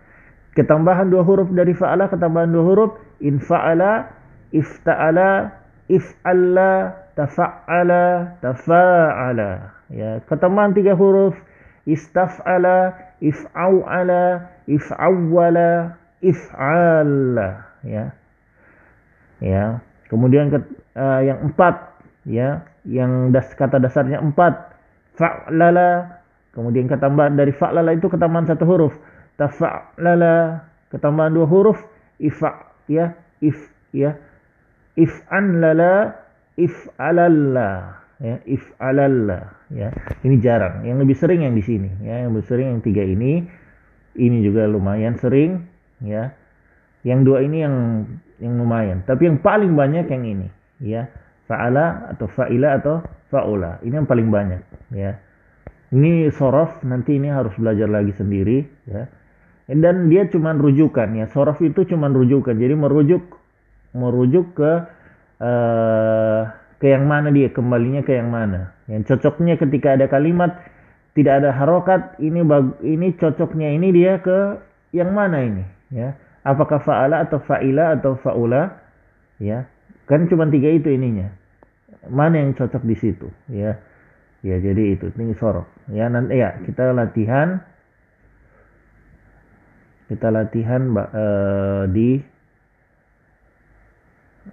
Ketambahan 0.58 1.14
dua 1.14 1.24
huruf 1.24 1.48
dari 1.54 1.78
fa'ala 1.78 2.10
ketambahan 2.10 2.50
dua 2.50 2.64
huruf 2.66 2.92
in 3.22 3.38
fa'ala 3.38 4.10
ifta'ala 4.50 5.54
if'alla 5.92 6.96
tafa'ala 7.14 8.40
tafa'ala 8.42 9.50
ya. 9.94 10.24
Ketambahan 10.26 10.74
tiga 10.74 10.98
huruf 10.98 11.36
istaf'ala 11.88 12.96
if'au'ala 13.20 14.50
if'awwala 14.68 15.96
if'ala 16.24 17.50
ya. 17.84 18.12
Ya. 19.40 19.80
Kemudian 20.12 20.52
uh, 20.52 21.22
yang 21.24 21.52
empat 21.52 21.76
ya. 22.28 22.68
Yang 22.88 23.36
das, 23.36 23.48
kata 23.56 23.78
dasarnya 23.80 24.20
empat 24.20 24.76
fa'lala. 25.20 26.20
Kemudian 26.56 26.90
ketambahan 26.90 27.38
dari 27.38 27.54
fa'lala 27.54 27.96
itu 27.96 28.10
ketambahan 28.12 28.50
satu 28.50 28.66
huruf. 28.68 28.96
Tafa'lala 29.40 30.66
ketambahan 30.92 31.36
dua 31.36 31.48
huruf. 31.48 31.80
Ifa 32.20 32.76
ya. 32.92 33.16
If 33.40 33.60
ya. 33.96 34.16
If'an 35.00 35.64
lala 35.64 36.20
if'alalla 36.60 37.99
ya 38.20 38.36
if'alalla 38.44 39.56
ya 39.72 39.90
ini 40.28 40.36
jarang. 40.44 40.84
Yang 40.84 40.98
lebih 41.08 41.18
sering 41.18 41.40
yang 41.48 41.56
di 41.56 41.64
sini. 41.64 41.90
Ya 42.04 42.24
yang 42.24 42.36
lebih 42.36 42.48
sering 42.48 42.68
yang 42.78 42.82
tiga 42.84 43.04
ini. 43.04 43.48
Ini 44.20 44.38
juga 44.44 44.68
lumayan 44.68 45.16
sering. 45.16 45.64
Ya 46.04 46.36
yang 47.08 47.24
dua 47.24 47.44
ini 47.44 47.64
yang 47.64 47.76
yang 48.40 48.54
lumayan. 48.60 49.04
Tapi 49.08 49.32
yang 49.32 49.40
paling 49.40 49.76
banyak 49.76 50.08
yang 50.12 50.24
ini. 50.28 50.48
Ya 50.84 51.08
fa'ala 51.50 52.14
atau 52.16 52.28
fa'ila 52.30 52.78
atau 52.78 53.02
fa'ula. 53.32 53.82
Ini 53.82 54.04
yang 54.04 54.08
paling 54.08 54.30
banyak. 54.30 54.62
Ya. 54.94 55.18
Ini 55.90 56.30
sorof 56.30 56.86
nanti 56.86 57.18
ini 57.18 57.34
harus 57.34 57.56
belajar 57.58 57.90
lagi 57.90 58.14
sendiri. 58.14 58.62
Ya. 58.86 59.10
Dan 59.70 60.10
dia 60.14 60.30
cuma 60.30 60.54
rujukan. 60.54 61.18
Ya 61.18 61.26
sorof 61.32 61.58
itu 61.66 61.88
cuma 61.90 62.12
rujukan. 62.12 62.54
Jadi 62.54 62.76
merujuk 62.78 63.26
merujuk 63.98 64.54
ke 64.54 64.72
uh, 65.42 66.42
ke 66.80 66.88
yang 66.96 67.06
mana 67.06 67.30
dia? 67.30 67.52
Kembalinya 67.52 68.02
ke 68.02 68.16
yang 68.16 68.32
mana? 68.32 68.72
Yang 68.88 69.14
cocoknya 69.16 69.60
ketika 69.60 70.00
ada 70.00 70.08
kalimat 70.08 70.56
tidak 71.14 71.44
ada 71.44 71.52
harokat 71.52 72.16
ini 72.24 72.40
bag, 72.48 72.80
ini 72.80 73.12
cocoknya 73.20 73.76
ini 73.76 73.92
dia 73.92 74.24
ke 74.24 74.64
yang 74.96 75.12
mana 75.12 75.44
ini? 75.44 75.64
Ya. 75.92 76.16
Apakah 76.48 76.80
fa'ala 76.80 77.28
atau 77.28 77.44
fa'ila 77.44 78.00
atau 78.00 78.16
fa'ula? 78.16 78.80
Ya. 79.44 79.68
Kan 80.08 80.32
cuma 80.32 80.48
tiga 80.48 80.72
itu 80.72 80.88
ininya. 80.88 81.30
Mana 82.08 82.40
yang 82.40 82.56
cocok 82.56 82.88
di 82.88 82.96
situ? 82.96 83.28
Ya. 83.52 83.76
Ya 84.40 84.56
jadi 84.64 84.96
itu. 84.96 85.12
Ini 85.12 85.36
sorok. 85.36 85.68
Ya 85.92 86.08
nanti 86.08 86.40
ya 86.40 86.56
kita 86.64 86.96
latihan. 86.96 87.60
Kita 90.08 90.32
latihan 90.32 90.90
uh, 90.96 91.86
di 91.92 92.18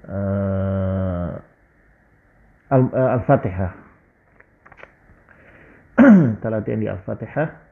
uh, 0.04 1.45
آه، 2.72 3.14
الفاتحة. 3.14 3.74
ثلاثين 6.42 6.80
دي 6.80 6.90
الفاتحة. 6.90 7.65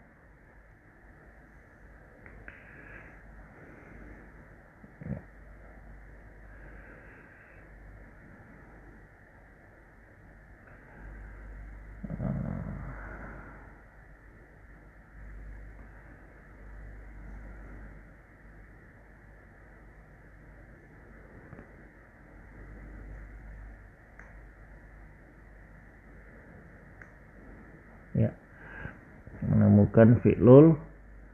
Bukan 29.94 30.18
fi'lul 30.26 30.74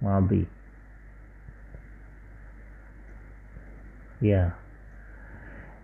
madhi. 0.05 0.45
Ya. 4.21 4.53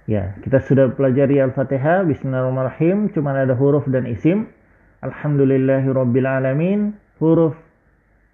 Ya, 0.05 0.37
kita 0.45 0.61
sudah 0.61 0.93
pelajari 0.93 1.41
Al-Fatihah. 1.41 2.05
Bismillahirrahmanirrahim. 2.05 3.09
Cuma 3.17 3.33
ada 3.33 3.57
huruf 3.57 3.89
dan 3.89 4.05
isim. 4.05 4.53
Alhamdulillahirabbil 5.01 6.29
alamin. 6.29 6.93
Huruf 7.17 7.57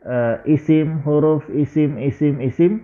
uh, 0.02 0.42
isim, 0.42 0.99
huruf 1.06 1.46
isim, 1.54 2.02
isim, 2.02 2.42
isim. 2.42 2.82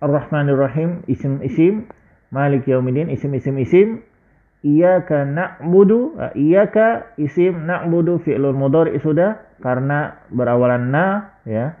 Ar-Rahmanirrahim, 0.00 1.04
isim, 1.04 1.44
isim. 1.44 1.84
Malik 2.32 2.64
yaumiddin, 2.64 3.12
isim, 3.12 3.36
isim, 3.36 3.60
isim. 3.60 3.88
Iyaka 4.58 5.22
na'budu, 5.22 6.18
uh, 6.18 6.34
iyaka 6.34 7.14
isim 7.14 7.70
na'budu 7.70 8.18
fi'lul 8.26 8.58
mudhari 8.58 8.98
sudah 8.98 9.38
karena 9.62 10.18
berawalan 10.34 10.90
na 10.90 11.06
ya. 11.46 11.78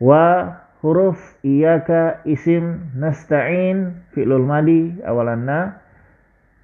Wa 0.00 0.56
huruf 0.80 1.20
iyaka 1.44 2.24
isim 2.24 2.92
nasta'in 2.96 4.08
fi'lul 4.16 4.48
madi 4.48 4.96
awalan 5.04 5.44
na. 5.44 5.60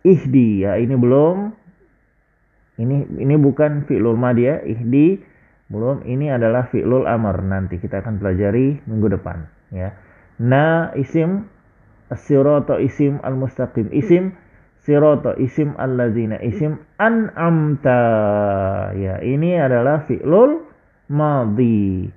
Ihdi 0.03 0.67
ya 0.67 0.81
ini 0.83 0.99
belum 0.99 1.55
ini 2.83 3.07
ini 3.23 3.35
bukan 3.39 3.87
fi'lul 3.87 4.19
madi 4.19 4.51
ya, 4.51 4.59
ihdi 4.67 5.23
belum 5.71 6.03
ini 6.09 6.33
adalah 6.33 6.67
fi'lul 6.69 7.07
amr 7.07 7.39
nanti 7.45 7.79
kita 7.79 8.03
akan 8.03 8.19
pelajari 8.19 8.83
minggu 8.89 9.15
depan 9.15 9.47
ya. 9.71 9.95
Na 10.43 10.91
isim 10.99 11.47
as 12.11 12.25
isim 12.83 13.21
al-mustaqim 13.25 13.89
isim 13.95 14.37
Siroto 14.83 15.39
isim 15.39 15.79
allazina 15.79 16.43
isim 16.43 16.75
an'amta. 16.99 18.03
Ya, 18.99 19.23
ini 19.23 19.55
adalah 19.55 20.03
fi'lul 20.11 20.67
madhi. 21.07 22.11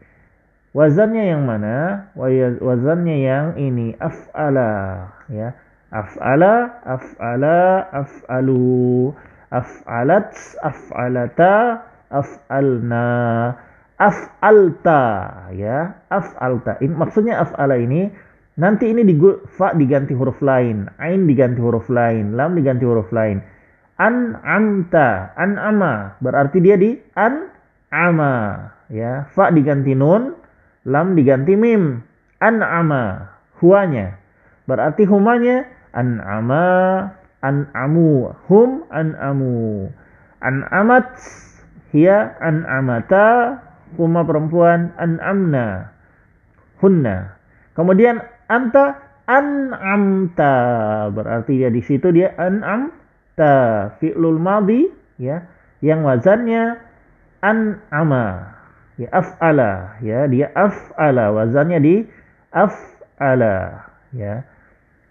Wazannya 0.76 1.30
yang 1.30 1.46
mana? 1.48 2.10
Wazannya 2.60 3.16
yang 3.22 3.48
ini 3.56 3.94
af'ala, 3.96 5.08
ya. 5.32 5.56
Af'ala, 5.94 6.84
af'ala, 6.84 7.86
af'alu. 7.94 9.14
Af'alat, 9.54 10.36
af'alata, 10.60 11.86
af'alna. 12.12 13.08
Af'alta, 13.96 15.04
ya. 15.56 15.96
Af'alta. 16.12 16.82
Maksudnya 16.84 17.40
af'ala 17.40 17.80
ini 17.80 18.12
Nanti 18.56 18.88
ini 18.88 19.04
di 19.04 19.20
fa 19.52 19.76
diganti 19.76 20.16
huruf 20.16 20.40
lain, 20.40 20.88
ain 20.96 21.28
diganti 21.28 21.60
huruf 21.60 21.92
lain, 21.92 22.40
lam 22.40 22.56
diganti 22.56 22.88
huruf 22.88 23.12
lain. 23.12 23.44
An 24.00 24.40
amta, 24.48 25.36
an 25.36 25.60
ama, 25.60 26.16
berarti 26.24 26.64
dia 26.64 26.80
di 26.80 26.96
an 27.20 27.52
ama, 27.92 28.64
ya. 28.88 29.28
Fa 29.36 29.52
diganti 29.52 29.92
nun, 29.92 30.40
lam 30.88 31.20
diganti 31.20 31.52
mim. 31.60 32.00
An 32.40 32.64
ama, 32.64 33.28
huanya. 33.60 34.16
Berarti 34.68 35.04
humanya 35.04 35.68
an 35.92 36.24
ama, 36.24 36.68
an 37.44 37.68
amu, 37.76 38.32
hum 38.48 38.88
an 38.88 39.20
amu. 39.20 39.92
An 40.40 40.64
amat, 40.72 41.12
hia 41.92 42.40
an 42.40 42.64
amata, 42.68 43.60
huma 44.00 44.24
perempuan 44.24 44.96
an 44.96 45.20
amna, 45.20 45.92
hunna. 46.80 47.36
Kemudian 47.76 48.24
anta 48.48 49.06
an'amta. 49.26 50.56
Berarti 51.12 51.62
dia 51.62 51.70
di 51.74 51.82
situ 51.82 52.14
dia 52.14 52.34
an'amta. 52.38 53.98
Fi'lul 54.00 54.38
madhi 54.38 54.90
ya 55.18 55.46
yang 55.82 56.06
wazannya 56.06 56.78
an'ama. 57.42 58.56
Ya 58.96 59.10
af'ala. 59.12 60.00
Ya 60.02 60.30
dia 60.30 60.54
af'ala. 60.54 61.34
Wazannya 61.34 61.80
di 61.82 61.96
af'ala. 62.54 63.90
Ya. 64.16 64.46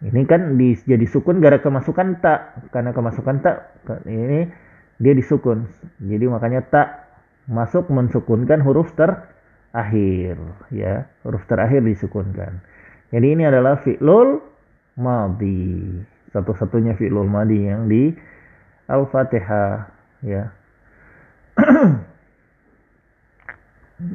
Ini 0.05 0.21
kan 0.29 0.61
di, 0.61 0.77
jadi 0.77 1.09
sukun 1.09 1.41
gara 1.41 1.65
kemasukan 1.65 2.21
tak 2.21 2.69
karena 2.77 2.93
kemasukan 2.93 3.41
tak 3.41 3.81
ini 4.05 4.53
dia 5.01 5.17
disukun 5.17 5.65
jadi 5.97 6.29
makanya 6.29 6.61
tak 6.69 7.09
masuk 7.49 7.89
mensukunkan 7.89 8.61
huruf 8.61 8.93
terakhir. 9.01 10.37
Ya 10.69 11.09
huruf 11.25 11.49
terakhir 11.49 11.81
disukunkan 11.89 12.61
jadi 13.15 13.27
ini 13.31 13.47
adalah 13.47 13.79
fi'lul 13.79 14.43
madi. 14.99 15.87
Satu-satunya 16.35 16.99
fi'lul 16.99 17.31
madi 17.31 17.63
yang 17.63 17.87
di 17.87 18.11
Al-Fatihah 18.91 19.87
ya. 20.27 20.51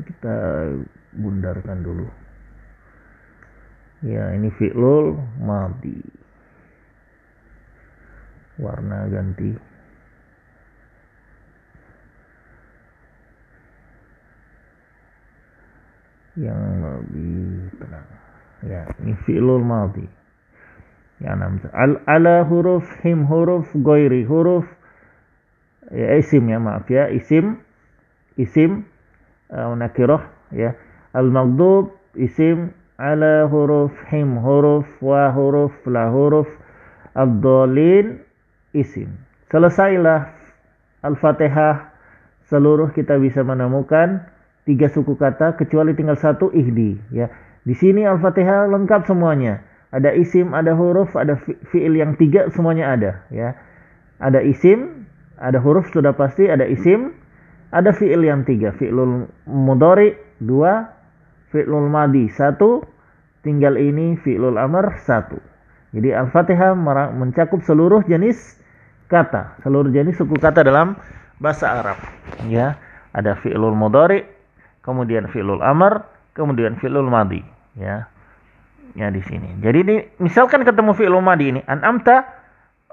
Kita 0.03 0.35
bundarkan 1.15 1.79
dulu. 1.79 2.07
ya 3.99 4.31
ini 4.31 4.47
fi'lul 4.55 5.15
madi 5.43 5.99
warna 8.55 9.11
ganti 9.11 9.51
yang 16.39 16.63
lebih 16.79 17.75
tenang 17.75 18.28
ya 18.63 18.89
ini 19.03 19.15
fi'lul 19.23 19.63
madi 19.63 20.03
ya 21.23 21.35
enam 21.35 21.59
al 21.71 21.99
ala 22.07 22.43
huruf 22.43 22.87
him 23.03 23.27
huruf 23.27 23.67
goiri 23.79 24.23
huruf 24.23 24.67
ya 25.91 26.15
isim 26.19 26.47
ya 26.47 26.59
maaf 26.59 26.87
ya 26.91 27.07
isim 27.11 27.59
isim 28.39 28.87
uh, 29.51 29.75
nakirah 29.75 30.23
ya. 30.55 30.73
Al 31.11 31.27
maghdub 31.33 31.91
isim 32.15 32.71
ala 32.95 33.49
huruf 33.51 33.91
him 34.07 34.39
huruf 34.39 34.87
wa 35.03 35.29
huruf 35.35 35.75
la 35.89 36.07
huruf. 36.07 36.47
Ad-dhalin 37.17 38.21
isim. 38.71 39.11
Selesailah 39.51 40.31
al-fatihah. 41.03 41.91
Seluruh 42.49 42.89
kita 42.97 43.21
bisa 43.21 43.45
menemukan 43.45 44.25
tiga 44.65 44.89
suku 44.89 45.13
kata 45.13 45.53
kecuali 45.53 45.93
tinggal 45.93 46.17
satu 46.17 46.49
ihdi 46.49 46.97
ya. 47.13 47.29
Di 47.63 47.75
sini 47.75 48.07
Al-Fatihah 48.07 48.69
lengkap 48.71 49.07
semuanya. 49.09 49.63
Ada 49.89 50.13
isim, 50.13 50.53
ada 50.53 50.77
huruf, 50.77 51.17
ada 51.17 51.33
fiil 51.73 51.97
yang 51.97 52.13
tiga 52.13 52.45
semuanya 52.53 52.93
ada 52.93 53.11
ya. 53.33 53.57
Ada 54.21 54.45
isim, 54.45 55.09
ada 55.41 55.57
huruf 55.57 55.89
sudah 55.89 56.13
pasti, 56.13 56.45
ada 56.45 56.67
isim, 56.67 57.15
ada 57.73 57.89
fiil 57.89 58.21
yang 58.21 58.45
tiga. 58.45 58.69
Fiilul 58.77 59.25
mudhari 59.49 60.13
dua, 60.37 60.93
fiilul 61.49 61.89
madi 61.89 62.29
satu, 62.29 62.85
tinggal 63.41 63.79
ini 63.81 64.13
fiilul 64.21 64.61
amr 64.61 64.93
satu. 65.01 65.41
Jadi 65.89 66.13
Al-Fatihah 66.13 66.77
mencakup 67.09 67.65
seluruh 67.65 68.05
jenis 68.05 68.61
kata, 69.09 69.57
seluruh 69.65 69.89
jenis 69.89 70.21
suku 70.21 70.37
kata 70.37 70.61
dalam 70.61 70.93
bahasa 71.41 71.81
Arab. 71.81 71.97
Ya, 72.45 72.77
ada 73.09 73.33
fiilul 73.41 73.73
mudhari, 73.73 74.21
kemudian 74.85 75.25
fi'lul 75.33 75.65
amr, 75.65 76.05
kemudian 76.33 76.77
fi'lul 76.77 77.07
madi, 77.07 77.41
ya. 77.77 78.09
Ya 78.97 79.07
di 79.13 79.21
sini. 79.21 79.61
Jadi 79.61 79.77
ini 79.85 79.95
misalkan 80.17 80.65
ketemu 80.65 80.97
fi'lul 80.97 81.21
madi 81.21 81.53
ini 81.53 81.61
an'amta, 81.69 82.25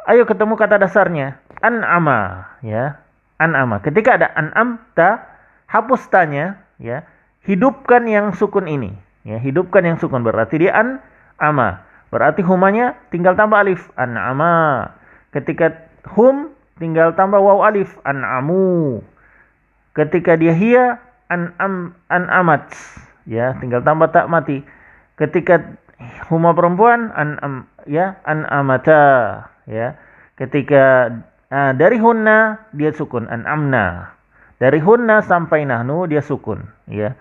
ayo 0.06 0.28
ketemu 0.28 0.54
kata 0.54 0.76
dasarnya 0.80 1.40
an'ama, 1.64 2.46
ya. 2.60 3.00
An'ama. 3.36 3.80
Ketika 3.84 4.16
ada 4.16 4.28
an'amta, 4.32 5.24
hapus 5.68 6.08
tanya, 6.08 6.60
ya. 6.80 7.04
Hidupkan 7.46 8.04
yang 8.08 8.36
sukun 8.36 8.68
ini, 8.68 8.92
ya. 9.24 9.40
Hidupkan 9.40 9.84
yang 9.84 9.96
sukun 9.96 10.20
berarti 10.24 10.60
dia 10.60 10.76
an'ama. 10.76 11.84
Berarti 12.12 12.40
humanya 12.46 12.94
tinggal 13.10 13.34
tambah 13.34 13.58
alif 13.58 13.90
an'ama. 13.98 14.88
Ketika 15.34 15.74
hum 16.14 16.54
tinggal 16.78 17.16
tambah 17.16 17.40
waw 17.40 17.66
alif 17.66 17.98
an'amu. 18.04 19.02
Ketika 19.96 20.36
dia 20.36 20.52
hia 20.52 21.00
an 21.32 21.56
am 21.58 21.96
an 22.12 22.28
amat 22.30 22.68
ya 23.26 23.58
tinggal 23.58 23.82
tambah 23.82 24.10
tak 24.14 24.30
mati. 24.30 24.62
Ketika 25.18 25.76
huma 26.30 26.54
perempuan 26.54 27.12
an 27.12 27.36
am 27.42 27.54
ya 27.84 28.16
an 28.24 28.46
amata 28.48 29.44
ya. 29.68 29.98
Ketika 30.36 31.10
uh, 31.50 31.72
dari 31.74 31.98
hunna 31.98 32.68
dia 32.72 32.94
sukun. 32.94 33.26
An 33.28 33.44
amna. 33.44 34.14
Dari 34.56 34.80
hunna 34.80 35.20
sampai 35.20 35.68
nahnu 35.68 36.08
dia 36.08 36.24
sukun 36.24 36.64
ya. 36.88 37.12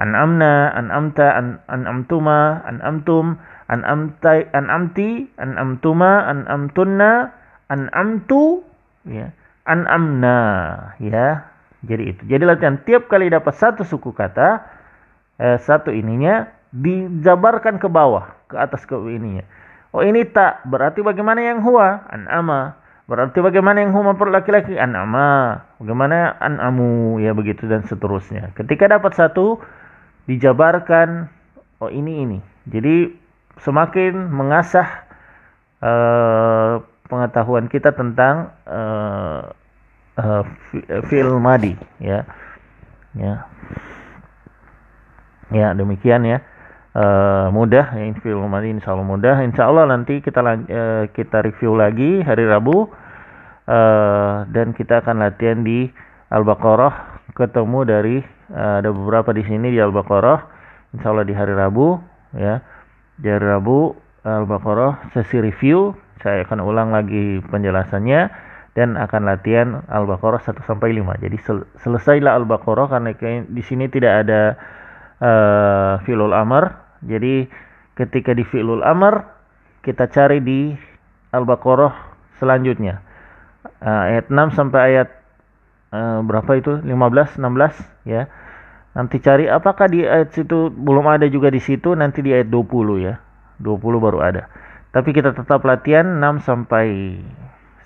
An 0.00 0.16
amna 0.16 0.72
an 0.72 0.88
amta 0.90 1.36
an 1.36 1.62
an 1.68 1.86
amtuma 1.86 2.64
an 2.66 2.82
amtum 2.82 3.38
an 3.68 3.86
amtai 3.86 4.50
an 4.50 4.66
amti 4.66 5.30
an 5.38 5.54
amtuma 5.60 6.26
an 6.26 6.48
amtunna 6.48 7.30
an 7.70 7.92
amtu 7.92 8.64
ya. 9.06 9.30
An 9.62 9.86
amna 9.86 10.38
ya. 10.98 11.52
Jadi 11.82 12.14
itu. 12.14 12.22
Jadi 12.30 12.42
latihan 12.46 12.78
tiap 12.86 13.10
kali 13.10 13.26
dapat 13.26 13.58
satu 13.58 13.82
suku 13.82 14.14
kata, 14.14 14.62
eh, 15.42 15.58
satu 15.58 15.90
ininya 15.90 16.46
dijabarkan 16.70 17.82
ke 17.82 17.90
bawah, 17.90 18.30
ke 18.46 18.54
atas 18.54 18.86
ke 18.86 18.94
ininya. 18.94 19.42
Oh 19.92 20.00
ini 20.00 20.24
tak, 20.24 20.64
berarti 20.70 21.02
bagaimana 21.02 21.42
yang 21.42 21.60
huwa? 21.60 22.06
An'ama. 22.08 22.78
Berarti 23.10 23.44
bagaimana 23.44 23.82
yang 23.84 23.92
huma 23.92 24.16
per 24.16 24.30
laki-laki? 24.30 24.78
An'ama. 24.78 25.60
Bagaimana 25.76 26.38
an'amu? 26.40 27.20
Ya 27.20 27.36
begitu 27.36 27.68
dan 27.68 27.84
seterusnya. 27.84 28.56
Ketika 28.56 28.88
dapat 28.88 29.12
satu, 29.12 29.60
dijabarkan, 30.30 31.28
oh 31.82 31.92
ini 31.92 32.24
ini. 32.24 32.38
Jadi 32.70 33.12
semakin 33.60 34.32
mengasah 34.32 34.88
uh, 35.82 36.80
pengetahuan 37.10 37.68
kita 37.68 37.92
tentang 37.92 38.54
uh, 38.64 39.52
uh, 40.16 41.36
madi 41.36 41.76
ya 42.00 42.24
ya 43.12 43.44
ya 45.52 45.76
demikian 45.76 46.24
ya. 46.24 46.40
Uh, 46.92 47.48
mudah 47.56 47.96
ya 47.96 48.04
fi'il 48.20 48.36
madi 48.44 48.68
insyaallah 48.76 49.06
mudah. 49.06 49.40
Insyaallah 49.48 49.88
nanti 49.88 50.20
kita 50.20 50.44
uh, 50.44 51.08
kita 51.08 51.40
review 51.40 51.72
lagi 51.76 52.20
hari 52.20 52.44
Rabu. 52.44 52.88
Uh, 53.62 54.42
dan 54.50 54.74
kita 54.74 55.00
akan 55.00 55.22
latihan 55.22 55.64
di 55.64 55.88
Al-Baqarah. 56.28 57.22
Ketemu 57.32 57.78
dari 57.88 58.16
uh, 58.52 58.84
ada 58.84 58.92
beberapa 58.92 59.32
di 59.32 59.40
sini 59.46 59.72
di 59.72 59.80
Al-Baqarah. 59.80 60.44
Insyaallah 60.92 61.24
di 61.24 61.32
hari 61.32 61.56
Rabu 61.56 61.96
ya. 62.36 62.60
Di 63.16 63.28
hari 63.30 63.46
Rabu 63.46 63.96
Al-Baqarah 64.26 65.16
sesi 65.16 65.40
review. 65.40 65.96
Saya 66.20 66.44
akan 66.44 66.60
ulang 66.60 66.92
lagi 66.92 67.40
penjelasannya. 67.48 68.52
Dan 68.72 68.96
akan 68.96 69.28
latihan 69.28 69.68
Al-Baqarah 69.84 70.40
1 70.40 70.64
sampai 70.64 70.96
5. 70.96 71.24
Jadi 71.24 71.36
sel 71.44 71.68
selesailah 71.76 72.40
Al-Baqarah 72.40 72.88
karena 72.88 73.12
di 73.44 73.62
sini 73.64 73.84
tidak 73.92 74.24
ada 74.24 74.56
uh, 75.22 76.02
fi'lul 76.02 76.34
amr. 76.34 76.74
Jadi 77.06 77.46
ketika 77.94 78.34
di 78.34 78.42
fi'lul 78.42 78.82
amr 78.82 79.22
kita 79.86 80.10
cari 80.10 80.42
di 80.42 80.74
Al-Baqarah 81.30 81.94
selanjutnya. 82.42 83.02
Uh, 83.82 84.02
ayat 84.10 84.26
6 84.30 84.58
sampai 84.58 84.80
ayat 84.94 85.08
uh, 85.94 86.18
berapa 86.26 86.50
itu? 86.58 86.82
15, 86.82 87.38
16 87.38 88.10
ya. 88.10 88.26
Nanti 88.92 89.22
cari 89.24 89.48
apakah 89.48 89.88
di 89.88 90.04
ayat 90.04 90.34
situ 90.34 90.68
belum 90.68 91.08
ada 91.08 91.24
juga 91.30 91.48
di 91.48 91.62
situ 91.62 91.94
nanti 91.96 92.20
di 92.20 92.34
ayat 92.34 92.50
20 92.50 93.06
ya. 93.06 93.16
20 93.62 93.78
baru 94.02 94.18
ada. 94.20 94.50
Tapi 94.92 95.14
kita 95.14 95.32
tetap 95.32 95.64
latihan 95.64 96.04
6 96.20 96.44
sampai 96.44 97.16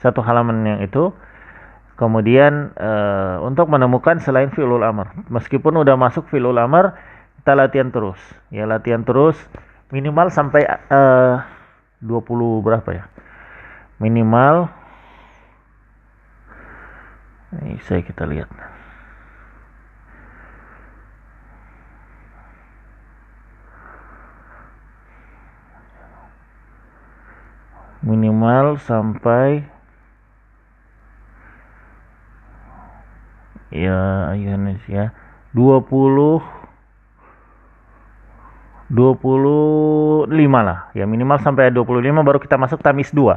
satu 0.01 0.21
halaman 0.21 0.65
yang 0.67 0.81
itu 0.85 1.13
kemudian 1.97 2.77
uh, 2.77 3.41
untuk 3.41 3.73
menemukan 3.73 4.21
selain 4.21 4.53
fi'lul 4.53 4.85
amr 4.85 5.09
meskipun 5.33 5.81
udah 5.81 5.97
masuk 5.97 6.29
fi'lul 6.29 6.61
amr 6.61 6.93
kita 7.47 7.55
latihan 7.55 7.95
terus. 7.95 8.19
Ya 8.51 8.67
latihan 8.67 9.07
terus 9.07 9.39
minimal 9.95 10.35
sampai 10.35 10.67
uh, 10.67 11.47
20 12.03 12.67
berapa 12.67 12.91
ya? 12.91 13.07
Minimal 14.03 14.67
ini 17.63 17.79
saya 17.87 18.03
kita 18.03 18.27
lihat. 18.27 18.51
Minimal 28.03 28.83
sampai 28.83 29.71
ya 33.71 34.35
Yohanes 34.35 34.83
ya 34.91 35.15
20 35.55 36.66
25 38.91 40.31
lah. 40.63 40.91
Ya 40.95 41.05
minimal 41.09 41.43
sampai 41.43 41.75
25 41.75 42.03
baru 42.23 42.39
kita 42.39 42.55
masuk 42.55 42.83
tamis 42.83 43.11
2 43.11 43.35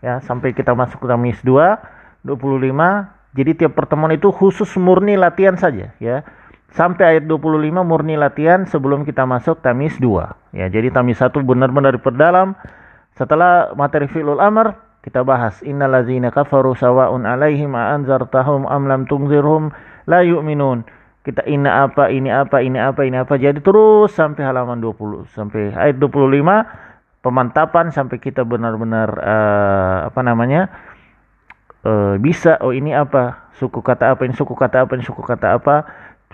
ya 0.00 0.16
sampai 0.24 0.56
kita 0.56 0.72
masuk 0.72 1.04
tamis 1.04 1.36
2 1.44 2.24
25 2.24 3.36
jadi 3.36 3.50
tiap 3.54 3.72
pertemuan 3.76 4.10
itu 4.10 4.32
khusus 4.34 4.68
murni 4.80 5.14
latihan 5.14 5.54
saja 5.54 5.94
ya. 6.02 6.26
Sampai 6.70 7.18
ayat 7.18 7.26
25 7.26 7.82
murni 7.82 8.14
latihan 8.14 8.62
sebelum 8.62 9.02
kita 9.02 9.26
masuk 9.26 9.58
tamis 9.62 9.94
2 9.98 10.54
ya 10.54 10.66
jadi 10.66 10.90
tamis 10.90 11.22
1 11.22 11.34
benar-benar 11.42 11.94
diperdalam. 11.98 12.58
Setelah 13.14 13.74
materi 13.76 14.08
fi'lul 14.10 14.40
amr 14.40 14.74
kita 15.00 15.24
bahas 15.24 15.64
innallazina 15.64 16.28
kafaru 16.28 16.76
sawaun 16.76 17.24
alaihim 17.24 17.72
a 17.72 17.96
anzartahum 17.96 18.68
am 18.68 18.84
lam 18.84 19.08
tungzirhum 19.08 19.72
la 20.04 20.20
yu'minun 20.20 20.84
kita 21.20 21.44
inna 21.44 21.84
apa 21.84 22.08
ini 22.08 22.32
apa 22.32 22.64
ini 22.64 22.80
apa 22.80 23.04
ini 23.04 23.20
apa. 23.20 23.36
Jadi 23.36 23.60
terus 23.60 24.16
sampai 24.16 24.40
halaman 24.40 24.80
20 24.80 25.28
sampai 25.36 25.76
ayat 25.76 26.00
25 26.00 27.20
pemantapan 27.20 27.92
sampai 27.92 28.16
kita 28.16 28.40
benar-benar 28.48 29.12
uh, 29.20 29.96
apa 30.08 30.20
namanya 30.24 30.72
uh, 31.84 32.16
bisa 32.16 32.56
oh 32.64 32.72
ini 32.72 32.96
apa 32.96 33.52
suku 33.60 33.84
kata 33.84 34.16
apa 34.16 34.24
ini 34.24 34.32
suku 34.32 34.56
kata 34.56 34.88
apa 34.88 34.96
ini 34.96 35.04
suku 35.04 35.20
kata 35.20 35.60
apa. 35.60 35.84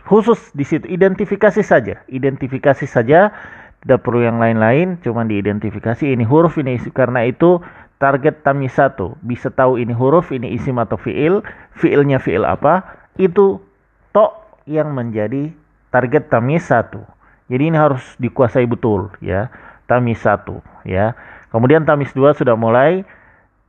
Khusus 0.07 0.55
di 0.55 0.63
situ 0.63 0.87
identifikasi 0.87 1.63
saja 1.67 2.03
identifikasi 2.07 2.87
saja. 2.87 3.35
Tidak 3.77 4.03
perlu 4.03 4.19
yang 4.19 4.43
lain-lain 4.43 4.99
cuma 4.99 5.23
diidentifikasi 5.23 6.11
ini 6.11 6.27
huruf 6.27 6.59
ini 6.59 6.75
karena 6.91 7.23
itu 7.23 7.63
target 8.03 8.43
tamis 8.43 8.75
satu. 8.75 9.15
Bisa 9.23 9.47
tahu 9.51 9.79
ini 9.79 9.95
huruf 9.95 10.35
ini 10.35 10.55
isim 10.55 10.79
atau 10.83 10.99
fiil. 10.99 11.43
Fiilnya 11.79 12.19
fiil 12.19 12.43
apa? 12.43 12.83
Itu 13.15 13.63
to 14.11 14.46
yang 14.67 14.93
menjadi 14.93 15.55
target 15.95 16.29
tamis 16.29 16.69
satu 16.69 17.03
jadi 17.47 17.63
ini 17.71 17.77
harus 17.79 18.03
dikuasai 18.19 18.67
betul 18.67 19.15
ya. 19.23 19.51
Tamis 19.87 20.19
satu 20.19 20.59
ya. 20.83 21.15
Kemudian 21.55 21.87
tamis 21.87 22.11
dua 22.11 22.35
sudah 22.35 22.59
mulai 22.59 23.07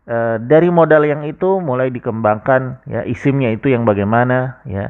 e, 0.09 0.17
dari 0.41 0.73
modal 0.73 1.05
yang 1.05 1.21
itu 1.29 1.61
mulai 1.61 1.93
dikembangkan 1.93 2.81
ya 2.89 3.05
isimnya 3.05 3.53
itu 3.53 3.69
yang 3.69 3.85
bagaimana 3.85 4.57
ya. 4.65 4.89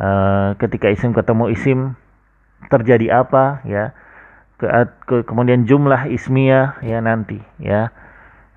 E, 0.00 0.08
ketika 0.56 0.88
isim 0.88 1.12
ketemu 1.12 1.52
isim 1.52 1.78
terjadi 2.72 3.20
apa 3.20 3.60
ya. 3.68 3.92
Ke, 4.56 4.88
ke 5.04 5.16
kemudian 5.28 5.68
jumlah 5.68 6.08
ismiyah 6.08 6.80
ya 6.80 7.04
nanti 7.04 7.44
ya. 7.60 7.92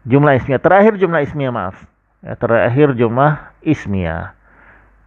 Jumlah 0.07 0.39
ismiyah 0.39 0.63
terakhir 0.63 0.95
jumlah 0.95 1.27
ismiyah 1.27 1.51
maaf. 1.51 1.75
Ya, 2.23 2.39
terakhir 2.39 2.95
jumlah 2.95 3.51
ismiyah 3.67 4.36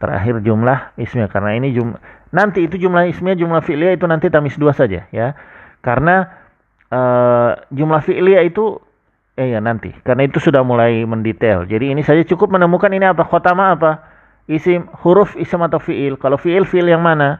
terakhir 0.01 0.41
jumlah 0.41 0.97
ismiyah. 0.97 1.29
Karena 1.29 1.55
ini 1.55 1.77
jum 1.77 1.95
nanti 2.33 2.65
itu 2.65 2.81
jumlah 2.81 3.07
ismiyah 3.13 3.37
jumlah 3.37 3.63
fi'liyah 3.63 3.95
itu 3.95 4.09
nanti 4.09 4.33
tamis 4.33 4.57
dua 4.57 4.73
saja 4.73 5.07
ya. 5.13 5.37
Karena 5.85 6.27
uh, 6.89 7.53
jumlah 7.71 8.01
fi'liyah 8.01 8.43
itu 8.49 8.81
eh 9.37 9.53
ya 9.53 9.61
nanti. 9.61 9.93
Karena 10.03 10.25
itu 10.25 10.41
sudah 10.41 10.65
mulai 10.65 11.05
mendetail. 11.05 11.69
Jadi 11.69 11.93
ini 11.93 12.01
saja 12.01 12.25
cukup 12.25 12.57
menemukan 12.57 12.91
ini 12.91 13.05
apa 13.05 13.23
khotama 13.29 13.77
apa 13.77 14.03
isim 14.49 14.89
huruf 15.05 15.37
isim 15.37 15.61
atau 15.61 15.79
fi'il. 15.79 16.17
Kalau 16.17 16.41
fi'il 16.41 16.65
fi'il 16.65 16.89
yang 16.89 17.05
mana? 17.05 17.39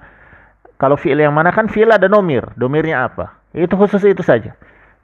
Kalau 0.77 0.95
fi'il 0.95 1.19
yang 1.19 1.35
mana 1.35 1.51
kan 1.51 1.67
fi'il 1.67 1.91
ada 1.91 2.07
nomir 2.07 2.45
domirnya 2.55 3.09
apa? 3.09 3.41
Itu 3.57 3.75
khusus 3.75 4.05
itu 4.07 4.23
saja. 4.23 4.55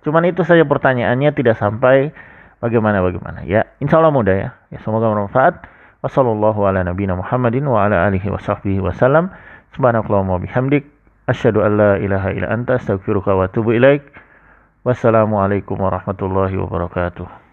Cuman 0.06 0.22
itu 0.28 0.46
saja 0.46 0.62
pertanyaannya 0.62 1.34
tidak 1.34 1.58
sampai 1.58 2.14
bagaimana 2.62 3.04
bagaimana 3.04 3.44
ya 3.44 3.68
insya 3.82 4.00
Allah 4.00 4.14
mudah 4.14 4.36
ya, 4.36 4.48
ya 4.72 4.78
semoga 4.80 5.12
bermanfaat 5.12 5.75
wassalamualaikum 6.06 6.62
ala 6.70 6.86
nabiyina 6.86 7.18
Muhammadin 7.18 7.66
wa 7.66 7.84
ala 7.84 8.06
alihi 8.06 8.30
wa 8.30 8.38
sahbihi 8.38 8.78
wasallam 8.78 9.30
subhanakallahumma 9.74 10.38
bihamdik 10.38 10.86
asyhadu 11.26 11.66
an 11.66 11.76
la 11.76 11.92
ilaha 11.98 12.30
illa 12.30 12.54
anta 12.54 12.78
astaghfiruka 12.78 13.34
wa 13.34 13.50
atubu 13.50 13.74
ilaik 13.74 14.06
wassalamualaikum 14.86 15.74
warahmatullahi 15.82 16.54
wabarakatuh 16.54 17.45